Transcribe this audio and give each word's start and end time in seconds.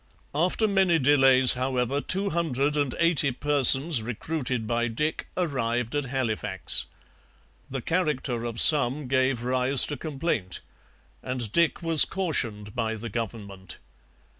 After 0.33 0.67
many 0.67 0.97
delays, 0.97 1.53
however, 1.53 2.01
two 2.01 2.31
hundred 2.31 2.75
and 2.75 2.95
eighty 2.97 3.31
persons 3.31 4.01
recruited 4.01 4.65
by 4.65 4.87
Dick 4.87 5.27
arrived 5.37 5.93
at 5.93 6.05
Halifax. 6.05 6.87
The 7.69 7.81
character 7.83 8.43
of 8.45 8.59
some 8.59 9.07
gave 9.07 9.43
rise 9.43 9.85
to 9.85 9.97
complaint, 9.97 10.61
and 11.21 11.51
Dick 11.51 11.83
was 11.83 12.05
cautioned 12.05 12.73
by 12.73 12.95
the 12.95 13.09
government. 13.09 13.77